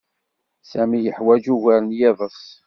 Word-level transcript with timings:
Sami 0.69 0.99
yeḥwaj 0.99 1.45
ugar 1.53 1.79
n 1.83 1.89
yiḍes. 1.97 2.41